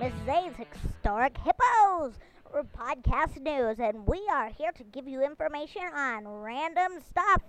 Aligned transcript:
Mrs. 0.00 0.28
A's 0.28 0.54
Historic 0.56 1.36
Hippos 1.38 2.14
or 2.52 2.64
podcast 2.64 3.40
news, 3.40 3.78
and 3.78 4.06
we 4.06 4.20
are 4.30 4.50
here 4.50 4.72
to 4.72 4.84
give 4.84 5.06
you 5.08 5.22
information 5.24 5.82
on 5.94 6.26
random 6.26 6.92
stuff. 7.08 7.42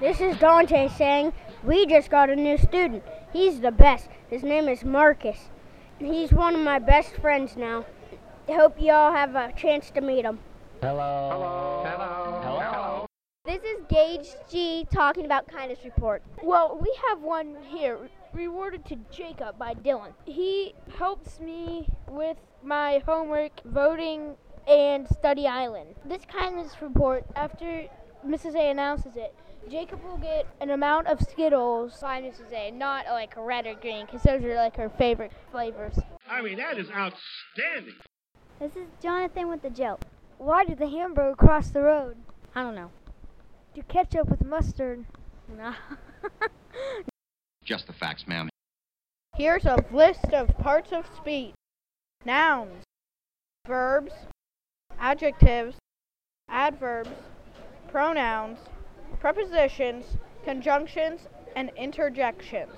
This 0.00 0.20
is 0.20 0.36
Dante 0.38 0.88
saying, 0.88 1.32
We 1.62 1.86
just 1.86 2.10
got 2.10 2.30
a 2.30 2.36
new 2.36 2.58
student. 2.58 3.02
He's 3.32 3.60
the 3.60 3.72
best. 3.72 4.08
His 4.28 4.42
name 4.42 4.68
is 4.68 4.84
Marcus. 4.84 5.50
And 6.00 6.12
he's 6.12 6.32
one 6.32 6.54
of 6.54 6.60
my 6.60 6.78
best 6.78 7.16
friends 7.16 7.56
now. 7.56 7.84
I 8.48 8.52
hope 8.52 8.80
you 8.80 8.92
all 8.92 9.12
have 9.12 9.34
a 9.34 9.52
chance 9.56 9.90
to 9.90 10.00
meet 10.00 10.24
him. 10.24 10.40
Hello. 10.80 11.30
Hello. 11.32 11.84
Hello. 11.86 12.23
Hello. 13.54 13.62
This 13.62 13.78
is 13.78 13.86
Gage 13.88 14.34
G 14.50 14.86
talking 14.92 15.24
about 15.24 15.46
kindness 15.46 15.80
report. 15.84 16.22
Well, 16.42 16.78
we 16.80 16.92
have 17.08 17.20
one 17.20 17.56
here 17.68 17.98
rewarded 18.32 18.84
to 18.86 18.96
Jacob 19.12 19.58
by 19.58 19.74
Dylan. 19.74 20.12
He 20.24 20.74
helps 20.98 21.38
me 21.40 21.88
with 22.08 22.36
my 22.62 23.02
homework, 23.06 23.60
voting, 23.64 24.34
and 24.66 25.06
study 25.08 25.46
island. 25.46 25.94
This 26.04 26.22
kindness 26.24 26.72
report, 26.80 27.24
after 27.36 27.86
Mrs. 28.26 28.56
A 28.56 28.70
announces 28.70 29.16
it, 29.16 29.34
Jacob 29.70 30.02
will 30.02 30.18
get 30.18 30.46
an 30.60 30.70
amount 30.70 31.06
of 31.06 31.20
Skittles 31.20 31.98
by 32.00 32.20
Mrs. 32.22 32.52
A, 32.52 32.70
not 32.70 33.06
like 33.06 33.34
red 33.36 33.66
or 33.66 33.74
green, 33.74 34.06
because 34.06 34.22
those 34.22 34.42
are 34.42 34.54
like 34.56 34.76
her 34.76 34.88
favorite 34.88 35.32
flavors. 35.52 35.98
I 36.28 36.42
mean, 36.42 36.56
that 36.58 36.78
is 36.78 36.88
outstanding. 36.90 37.94
This 38.58 38.74
is 38.76 38.88
Jonathan 39.02 39.48
with 39.48 39.62
the 39.62 39.70
joke. 39.70 40.00
Why 40.38 40.64
did 40.64 40.78
the 40.78 40.88
hamburger 40.88 41.36
cross 41.36 41.70
the 41.70 41.82
road? 41.82 42.16
I 42.54 42.62
don't 42.62 42.74
know. 42.74 42.90
Do 43.74 43.82
ketchup 43.88 44.28
with 44.30 44.44
mustard. 44.44 45.04
No. 45.48 45.74
Just 47.64 47.88
the 47.88 47.92
facts, 47.92 48.24
ma'am. 48.28 48.48
Here's 49.36 49.64
a 49.64 49.84
list 49.90 50.26
of 50.26 50.56
parts 50.58 50.92
of 50.92 51.04
speech 51.16 51.54
nouns, 52.24 52.84
verbs, 53.66 54.12
adjectives, 55.00 55.76
adverbs, 56.48 57.10
pronouns, 57.88 58.58
prepositions, 59.18 60.04
conjunctions, 60.44 61.22
and 61.56 61.72
interjections. 61.76 62.76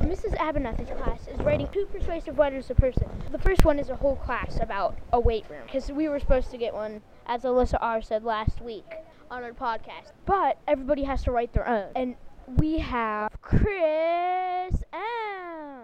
Mrs. 0.00 0.36
Abernethy's 0.38 0.88
class 0.88 1.28
is 1.28 1.38
writing 1.40 1.68
two 1.72 1.86
persuasive 1.86 2.38
letters 2.38 2.70
a 2.70 2.74
person. 2.74 3.08
The 3.30 3.38
first 3.38 3.64
one 3.64 3.78
is 3.78 3.88
a 3.88 3.96
whole 3.96 4.16
class 4.16 4.58
about 4.60 4.98
a 5.12 5.20
weight 5.20 5.44
room, 5.48 5.62
because 5.66 5.92
we 5.92 6.08
were 6.08 6.18
supposed 6.18 6.50
to 6.50 6.58
get 6.58 6.74
one, 6.74 7.02
as 7.24 7.42
Alyssa 7.42 7.78
R. 7.80 8.02
said 8.02 8.24
last 8.24 8.60
week 8.60 9.03
on 9.34 9.42
our 9.42 9.52
podcast. 9.52 10.12
But 10.26 10.58
everybody 10.68 11.02
has 11.02 11.24
to 11.24 11.32
write 11.32 11.52
their 11.52 11.68
own. 11.68 11.90
And 11.96 12.14
we 12.56 12.78
have 12.78 13.32
Chris 13.42 14.84
M. 14.92 15.82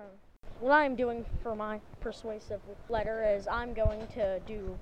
What 0.60 0.70
I'm 0.70 0.94
doing 0.94 1.26
for 1.42 1.56
my 1.56 1.80
persuasive 2.00 2.60
letter 2.88 3.24
is 3.28 3.48
I'm 3.48 3.74
going 3.74 4.06
to 4.14 4.38
do 4.46 4.78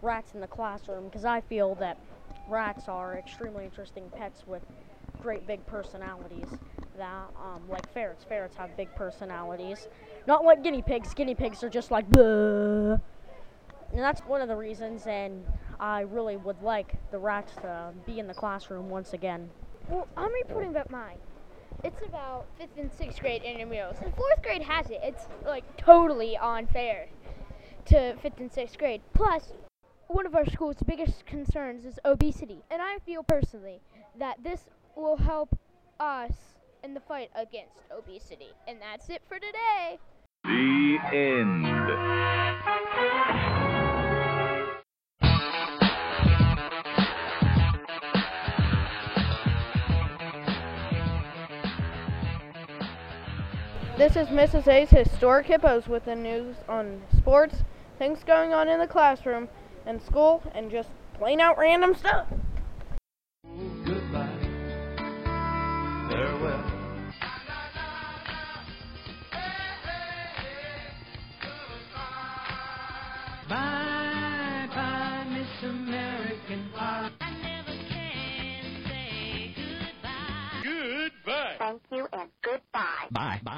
rats 0.00 0.34
in 0.34 0.40
the 0.40 0.46
classroom 0.46 1.06
because 1.06 1.24
I 1.24 1.40
feel 1.40 1.74
that 1.76 1.98
rats 2.48 2.88
are 2.88 3.18
extremely 3.18 3.64
interesting 3.64 4.04
pets 4.16 4.44
with 4.46 4.62
great 5.20 5.44
big 5.48 5.66
personalities 5.66 6.46
that 6.96 7.30
um, 7.42 7.68
like 7.68 7.92
ferrets 7.92 8.22
ferrets 8.22 8.56
have 8.56 8.76
big 8.76 8.88
personalities 8.94 9.88
not 10.28 10.44
like 10.44 10.62
guinea 10.62 10.82
pigs 10.82 11.12
guinea 11.14 11.34
pigs 11.34 11.62
are 11.64 11.68
just 11.68 11.90
like 11.90 12.08
Bleh. 12.08 13.00
and 13.92 13.98
that's 14.00 14.20
one 14.22 14.40
of 14.40 14.46
the 14.48 14.54
reasons 14.54 15.06
and 15.06 15.44
i 15.80 16.00
really 16.00 16.36
would 16.36 16.60
like 16.62 16.94
the 17.10 17.18
rats 17.18 17.54
to 17.56 17.92
be 18.06 18.18
in 18.18 18.26
the 18.26 18.34
classroom 18.34 18.88
once 18.90 19.12
again 19.12 19.48
Well, 19.88 20.06
I'm 20.16 20.32
reporting 20.32 20.70
about 20.70 20.90
mine. 20.90 21.16
It's 21.84 22.02
about 22.02 22.46
fifth 22.58 22.76
and 22.76 22.90
sixth 22.92 23.20
grade 23.20 23.42
intramurals. 23.42 24.02
And 24.02 24.12
fourth 24.14 24.42
grade 24.42 24.62
has 24.62 24.90
it. 24.90 25.00
It's 25.02 25.24
like 25.46 25.64
totally 25.76 26.36
unfair 26.36 27.08
to 27.86 28.14
fifth 28.20 28.38
and 28.40 28.52
sixth 28.52 28.76
grade. 28.76 29.00
Plus, 29.14 29.52
one 30.08 30.26
of 30.26 30.34
our 30.34 30.44
school's 30.44 30.82
biggest 30.84 31.24
concerns 31.24 31.84
is 31.86 31.98
obesity. 32.04 32.62
And 32.70 32.82
I 32.82 32.98
feel 33.06 33.22
personally 33.22 33.80
that 34.18 34.42
this 34.42 34.64
will 34.96 35.16
help 35.16 35.56
us 36.00 36.32
in 36.84 36.94
the 36.94 37.00
fight 37.00 37.30
against 37.34 37.78
obesity. 37.96 38.52
And 38.66 38.78
that's 38.82 39.08
it 39.08 39.22
for 39.28 39.38
today. 39.38 39.98
The 40.44 40.98
end. 41.14 42.17
This 53.98 54.14
is 54.14 54.28
Mrs. 54.28 54.68
A's 54.68 54.90
Historic 54.90 55.46
Hippos 55.46 55.88
with 55.88 56.04
the 56.04 56.14
news 56.14 56.54
on 56.68 57.02
sports, 57.16 57.56
things 57.98 58.22
going 58.22 58.54
on 58.54 58.68
in 58.68 58.78
the 58.78 58.86
classroom 58.86 59.48
and 59.86 60.00
school, 60.00 60.40
and 60.54 60.70
just 60.70 60.88
plain 61.14 61.40
out 61.40 61.58
random 61.58 61.96
stuff. 61.96 62.28
Goodbye. 63.84 64.38
Farewell. 66.08 66.64
Bye 73.48 74.68
bye, 74.76 75.26
Miss 75.28 75.70
American 75.70 76.70
Pie. 76.72 77.10
I 77.20 77.30
never 77.42 77.76
can 77.88 78.64
say 78.86 79.54
goodbye. 79.56 80.62
Goodbye. 80.62 81.56
Thank 81.58 81.82
you 81.90 82.06
and 82.12 82.30
goodbye. 82.42 83.08
Bye. 83.10 83.40
Bye. 83.42 83.57